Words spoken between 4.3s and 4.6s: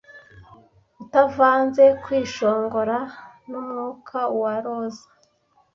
wa